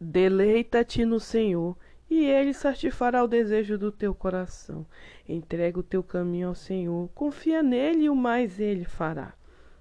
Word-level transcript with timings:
Deleita-te 0.00 1.04
no 1.04 1.20
Senhor, 1.20 1.76
e 2.08 2.24
ele 2.24 2.54
satisfará 2.54 3.22
o 3.22 3.28
desejo 3.28 3.76
do 3.76 3.92
teu 3.92 4.14
coração. 4.14 4.86
Entrega 5.28 5.78
o 5.78 5.82
teu 5.82 6.02
caminho 6.02 6.48
ao 6.48 6.54
Senhor, 6.54 7.08
confia 7.14 7.62
nele 7.62 8.04
e 8.04 8.10
o 8.10 8.16
mais 8.16 8.58
ele 8.58 8.84
fará. 8.84 9.34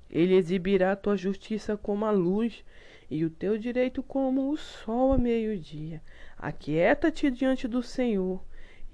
Ele 0.09 0.35
exibirá 0.35 0.91
a 0.91 0.95
tua 0.95 1.15
justiça 1.15 1.77
como 1.77 2.05
a 2.05 2.11
luz 2.11 2.65
e 3.09 3.23
o 3.23 3.29
teu 3.29 3.57
direito 3.57 4.03
como 4.03 4.51
o 4.51 4.57
sol 4.57 5.13
a 5.13 5.17
meio-dia. 5.17 6.01
Aquieta-te 6.37 7.31
diante 7.31 7.67
do 7.67 7.81
Senhor 7.81 8.43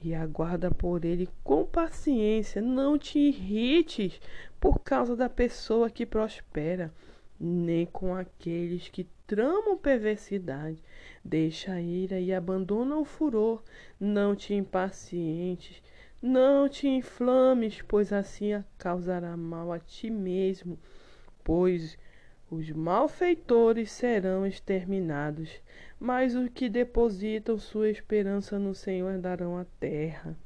e 0.01 0.13
aguarda 0.13 0.69
por 0.69 1.03
ele 1.03 1.27
com 1.43 1.65
paciência. 1.65 2.61
Não 2.61 2.97
te 2.97 3.17
irrites 3.17 4.21
por 4.59 4.79
causa 4.79 5.15
da 5.15 5.27
pessoa 5.27 5.89
que 5.89 6.05
prospera, 6.05 6.93
nem 7.39 7.85
com 7.85 8.15
aqueles 8.15 8.87
que 8.89 9.07
tramam 9.27 9.77
perversidade. 9.77 10.81
Deixa 11.23 11.73
a 11.73 11.81
ira 11.81 12.19
e 12.19 12.33
abandona 12.33 12.97
o 12.97 13.05
furor. 13.05 13.63
Não 13.99 14.35
te 14.35 14.53
impacientes, 14.53 15.81
não 16.21 16.69
te 16.69 16.87
inflames, 16.87 17.81
pois 17.81 18.13
assim 18.13 18.63
causará 18.77 19.35
mal 19.35 19.71
a 19.71 19.79
ti 19.79 20.09
mesmo. 20.09 20.79
Pois 21.43 21.97
os 22.49 22.69
malfeitores 22.69 23.91
serão 23.91 24.45
exterminados, 24.45 25.49
mas 25.99 26.35
os 26.35 26.47
que 26.49 26.69
depositam 26.69 27.57
sua 27.57 27.89
esperança 27.89 28.59
no 28.59 28.75
Senhor 28.75 29.11
herdarão 29.11 29.57
a 29.57 29.65
terra. 29.79 30.37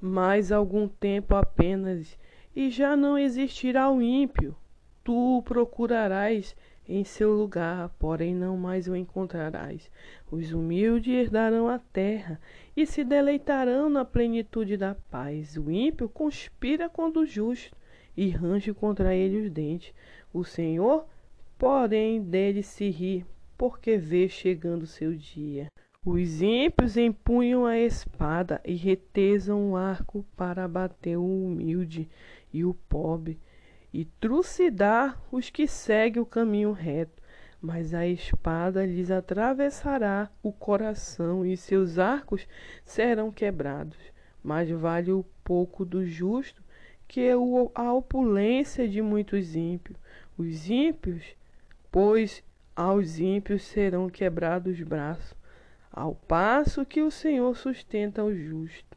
Mais 0.00 0.52
algum 0.52 0.86
tempo 0.86 1.34
apenas, 1.34 2.18
e 2.54 2.70
já 2.70 2.96
não 2.96 3.18
existirá 3.18 3.90
o 3.90 4.02
ímpio. 4.02 4.56
Tu 5.02 5.38
o 5.38 5.42
procurarás 5.42 6.56
em 6.88 7.04
seu 7.04 7.32
lugar, 7.32 7.88
porém 7.98 8.34
não 8.34 8.56
mais 8.56 8.88
o 8.88 8.96
encontrarás. 8.96 9.90
Os 10.30 10.52
humildes 10.52 11.12
herdarão 11.12 11.68
a 11.68 11.78
terra 11.78 12.40
e 12.76 12.86
se 12.86 13.04
deleitarão 13.04 13.88
na 13.88 14.04
plenitude 14.04 14.76
da 14.76 14.94
paz. 14.94 15.56
O 15.56 15.70
ímpio 15.70 16.08
conspira 16.08 16.88
contra 16.88 17.22
o 17.22 17.26
justo 17.26 17.76
e 18.16 18.28
range 18.28 18.72
contra 18.74 19.14
ele 19.14 19.40
os 19.40 19.50
dentes. 19.50 19.94
O 20.32 20.44
Senhor 20.44 21.06
porém 21.60 22.22
dele 22.22 22.62
se 22.62 22.88
ri, 22.88 23.22
porque 23.58 23.98
vê 23.98 24.26
chegando 24.30 24.86
seu 24.86 25.14
dia. 25.14 25.68
Os 26.02 26.40
ímpios 26.40 26.96
empunham 26.96 27.66
a 27.66 27.78
espada 27.78 28.62
e 28.64 28.74
retesam 28.74 29.72
o 29.72 29.76
arco 29.76 30.24
para 30.34 30.64
abater 30.64 31.18
o 31.18 31.44
humilde 31.44 32.08
e 32.50 32.64
o 32.64 32.72
pobre, 32.72 33.38
e 33.92 34.04
trucidar 34.04 35.20
os 35.30 35.50
que 35.50 35.66
seguem 35.66 36.22
o 36.22 36.26
caminho 36.26 36.72
reto. 36.72 37.20
Mas 37.60 37.92
a 37.92 38.06
espada 38.06 38.86
lhes 38.86 39.10
atravessará 39.10 40.30
o 40.42 40.52
coração 40.52 41.44
e 41.44 41.56
seus 41.56 41.98
arcos 41.98 42.46
serão 42.84 43.30
quebrados. 43.30 43.98
Mais 44.42 44.70
vale 44.70 45.12
o 45.12 45.24
pouco 45.44 45.84
do 45.84 46.06
justo 46.06 46.62
que 47.06 47.28
a 47.74 47.92
opulência 47.92 48.88
de 48.88 49.02
muitos 49.02 49.54
ímpios. 49.54 49.98
Os 50.38 50.70
ímpios 50.70 51.36
pois 51.90 52.42
aos 52.74 53.18
ímpios 53.18 53.62
serão 53.64 54.08
quebrados 54.08 54.78
os 54.78 54.82
braços, 54.82 55.34
ao 55.90 56.14
passo 56.14 56.86
que 56.86 57.02
o 57.02 57.10
Senhor 57.10 57.56
sustenta 57.56 58.22
o 58.22 58.34
justo. 58.34 58.96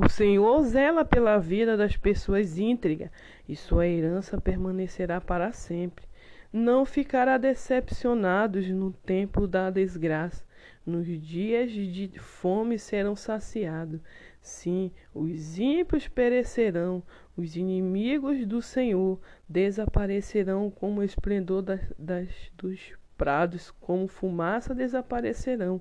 O 0.00 0.08
Senhor 0.08 0.62
zela 0.62 1.04
pela 1.04 1.38
vida 1.38 1.76
das 1.76 1.96
pessoas 1.96 2.56
íntegras, 2.56 3.10
e 3.48 3.56
sua 3.56 3.84
herança 3.84 4.40
permanecerá 4.40 5.20
para 5.20 5.52
sempre. 5.52 6.06
Não 6.52 6.84
ficará 6.84 7.36
decepcionados 7.36 8.68
no 8.68 8.92
tempo 8.92 9.44
da 9.48 9.70
desgraça. 9.70 10.46
Nos 10.86 11.04
dias 11.20 11.72
de 11.72 12.12
fome 12.16 12.78
serão 12.78 13.16
saciados. 13.16 14.00
Sim, 14.40 14.92
os 15.12 15.58
ímpios 15.58 16.06
perecerão, 16.06 17.02
os 17.36 17.56
inimigos 17.56 18.46
do 18.46 18.62
Senhor 18.62 19.20
desaparecerão 19.48 20.70
como 20.70 21.00
o 21.00 21.04
esplendor 21.04 21.60
das, 21.60 21.80
das, 21.98 22.28
dos 22.56 22.92
prados, 23.16 23.72
como 23.80 24.06
fumaça 24.06 24.72
desaparecerão. 24.72 25.80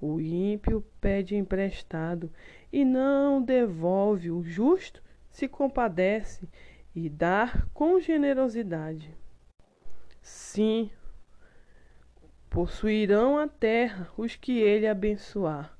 O 0.00 0.20
ímpio 0.20 0.84
pede 1.00 1.36
emprestado 1.36 2.30
e 2.72 2.84
não 2.84 3.40
devolve, 3.40 4.30
o 4.30 4.42
justo 4.42 5.02
se 5.30 5.48
compadece 5.48 6.48
e 6.94 7.08
dá 7.08 7.66
com 7.72 7.98
generosidade. 7.98 9.14
Sim, 10.20 10.90
possuirão 12.50 13.38
a 13.38 13.48
terra 13.48 14.10
os 14.16 14.36
que 14.36 14.58
ele 14.58 14.86
abençoar, 14.86 15.76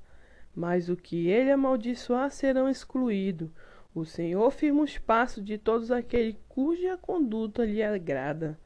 mas 0.55 0.89
o 0.89 0.95
que 0.95 1.27
ele 1.27 1.51
amaldiçoar 1.51 2.31
serão 2.31 2.69
excluídos. 2.69 3.49
O 3.93 4.05
Senhor 4.05 4.51
firma 4.51 4.83
os 4.83 4.97
passos 4.97 5.43
de 5.43 5.57
todos 5.57 5.91
aqueles 5.91 6.35
cuja 6.47 6.97
conduta 6.97 7.65
lhe 7.65 7.81
agrada. 7.81 8.59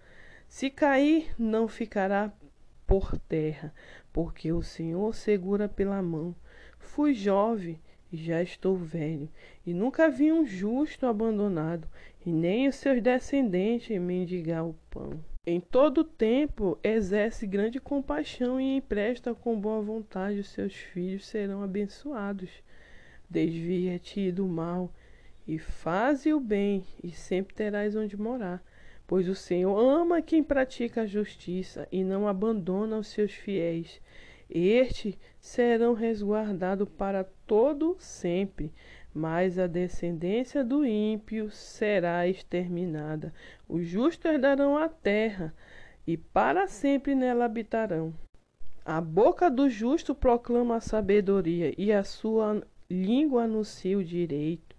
Se 0.47 0.69
cair, 0.69 1.33
não 1.39 1.69
ficará 1.69 2.33
por 2.91 3.17
terra, 3.17 3.73
porque 4.11 4.51
o 4.51 4.61
Senhor 4.61 5.15
segura 5.15 5.69
pela 5.69 6.01
mão. 6.01 6.35
Fui 6.77 7.13
jovem 7.13 7.79
e 8.11 8.17
já 8.17 8.43
estou 8.43 8.75
velho, 8.75 9.29
e 9.65 9.73
nunca 9.73 10.09
vi 10.09 10.29
um 10.29 10.45
justo 10.45 11.05
abandonado, 11.05 11.87
e 12.25 12.33
nem 12.33 12.67
os 12.67 12.75
seus 12.75 13.01
descendentes 13.01 13.97
mendigar 13.97 14.67
o 14.67 14.75
pão. 14.89 15.23
Em 15.47 15.61
todo 15.61 16.03
tempo 16.03 16.77
exerce 16.83 17.47
grande 17.47 17.79
compaixão 17.79 18.59
e 18.59 18.75
empresta 18.75 19.33
com 19.33 19.57
boa 19.57 19.81
vontade 19.81 20.41
os 20.41 20.49
seus 20.49 20.73
filhos 20.73 21.25
serão 21.25 21.63
abençoados. 21.63 22.49
Desvia-te 23.29 24.33
do 24.33 24.45
mal 24.45 24.93
e 25.47 25.57
faze 25.57 26.33
o 26.33 26.41
bem, 26.41 26.83
e 27.01 27.09
sempre 27.09 27.55
terás 27.55 27.95
onde 27.95 28.17
morar. 28.17 28.61
Pois 29.11 29.27
o 29.27 29.35
Senhor 29.35 29.77
ama 29.77 30.21
quem 30.21 30.41
pratica 30.41 31.01
a 31.01 31.05
justiça 31.05 31.85
e 31.91 32.01
não 32.01 32.29
abandona 32.29 32.97
os 32.97 33.07
seus 33.07 33.33
fiéis. 33.33 33.99
Estes 34.49 35.17
serão 35.37 35.93
resguardados 35.93 36.87
para 36.97 37.25
todo 37.45 37.97
sempre, 37.99 38.71
mas 39.13 39.59
a 39.59 39.67
descendência 39.67 40.63
do 40.63 40.85
ímpio 40.85 41.51
será 41.51 42.25
exterminada. 42.25 43.33
Os 43.67 43.85
justos 43.85 44.31
herdarão 44.31 44.77
a 44.77 44.87
terra 44.87 45.53
e 46.07 46.15
para 46.15 46.65
sempre 46.65 47.13
nela 47.13 47.43
habitarão. 47.43 48.13
A 48.85 49.01
boca 49.01 49.51
do 49.51 49.69
justo 49.69 50.15
proclama 50.15 50.77
a 50.77 50.79
sabedoria 50.79 51.73
e 51.77 51.91
a 51.91 52.05
sua 52.05 52.65
língua 52.89 53.43
anuncia 53.43 53.97
o 53.97 54.05
direito. 54.05 54.73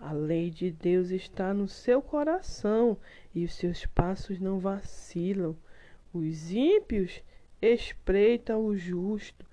A 0.00 0.12
lei 0.12 0.48
de 0.48 0.70
Deus 0.70 1.10
está 1.10 1.52
no 1.52 1.66
seu 1.66 2.00
coração 2.00 2.96
e 3.34 3.44
os 3.44 3.54
seus 3.54 3.84
passos 3.84 4.38
não 4.38 4.60
vacilam. 4.60 5.56
Os 6.12 6.52
ímpios 6.52 7.22
espreitam 7.60 8.64
o 8.64 8.76
justo 8.76 9.44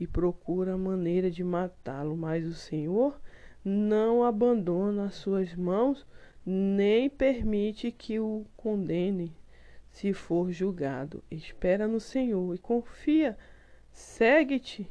e 0.00 0.06
procuram 0.06 0.74
a 0.74 0.78
maneira 0.78 1.30
de 1.30 1.44
matá-lo, 1.44 2.16
mas 2.16 2.44
o 2.44 2.52
Senhor 2.52 3.20
não 3.64 4.24
abandona 4.24 5.04
as 5.04 5.14
suas 5.14 5.54
mãos, 5.54 6.04
nem 6.44 7.08
permite 7.08 7.92
que 7.92 8.18
o 8.18 8.44
condene 8.56 9.32
se 9.88 10.12
for 10.12 10.50
julgado. 10.50 11.22
Espera 11.30 11.86
no 11.86 12.00
Senhor 12.00 12.52
e 12.54 12.58
confia, 12.58 13.38
segue-te 13.92 14.88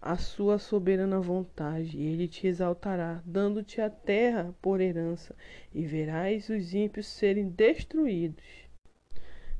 a 0.00 0.16
sua 0.16 0.58
soberana 0.58 1.20
vontade, 1.20 1.98
e 1.98 2.06
ele 2.06 2.26
te 2.26 2.46
exaltará, 2.46 3.20
dando-te 3.24 3.80
a 3.80 3.90
terra 3.90 4.54
por 4.62 4.80
herança, 4.80 5.34
e 5.74 5.84
verás 5.84 6.48
os 6.48 6.72
ímpios 6.72 7.06
serem 7.06 7.48
destruídos. 7.48 8.44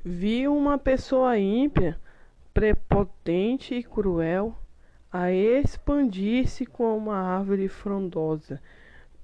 Vi 0.03 0.49
uma 0.49 0.79
pessoa 0.79 1.39
ímpia, 1.39 2.01
prepotente 2.55 3.75
e 3.75 3.83
cruel, 3.83 4.57
a 5.13 5.31
expandir-se 5.31 6.65
como 6.65 6.97
uma 6.97 7.17
árvore 7.17 7.69
frondosa. 7.69 8.63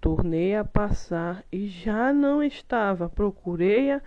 Tornei 0.00 0.54
a 0.54 0.64
passar 0.64 1.42
e 1.50 1.66
já 1.66 2.12
não 2.12 2.42
estava, 2.42 3.08
procurei-a 3.08 4.02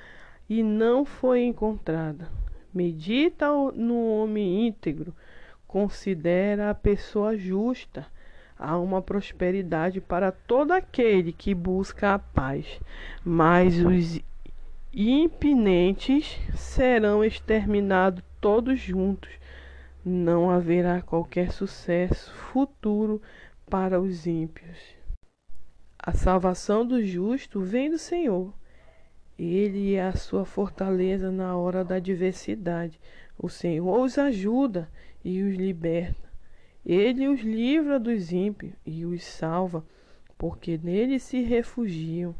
e 0.48 0.62
não 0.62 1.04
foi 1.04 1.44
encontrada. 1.44 2.30
Medita 2.72 3.48
no 3.74 4.07
homem 4.12 4.68
íntegro, 4.68 5.16
considera 5.69 6.71
a 6.71 6.74
pessoa 6.74 7.38
justa. 7.38 8.07
Há 8.57 8.75
uma 8.77 9.04
prosperidade 9.04 10.01
para 10.01 10.31
todo 10.31 10.71
aquele 10.71 11.31
que 11.31 11.54
busca 11.54 12.16
a 12.16 12.19
paz, 12.19 12.81
mas 13.24 13.80
os 13.80 14.19
impinentes 14.92 16.39
serão 16.56 17.24
exterminados 17.24 18.24
todos 18.42 18.80
juntos. 18.80 19.30
Não 20.04 20.50
haverá 20.50 21.04
qualquer 21.04 21.51
sucesso 21.51 22.33
futuro 22.33 23.21
para 23.69 24.01
os 24.01 24.25
ímpios. 24.25 24.77
A 26.00 26.13
salvação 26.13 26.83
do 26.83 27.06
justo 27.06 27.62
vem 27.62 27.92
do 27.92 28.00
Senhor. 28.00 28.51
Ele 29.38 29.94
é 29.94 30.01
a 30.01 30.18
sua 30.18 30.45
fortaleza 30.45 31.31
na 31.31 31.56
hora 31.56 31.86
da 31.86 31.95
adversidade. 31.95 33.00
O 33.41 33.47
Senhor 33.47 34.01
os 34.01 34.18
ajuda 34.18 34.91
e 35.24 35.41
os 35.41 35.56
liberta. 35.56 36.30
Ele 36.86 37.30
os 37.30 37.39
livra 37.39 37.97
dos 37.97 38.33
ímpios 38.33 38.74
e 38.86 39.06
os 39.06 39.24
salva, 39.24 39.86
porque 40.38 40.77
nele 40.77 41.19
se 41.19 41.39
refugiam. 41.41 42.36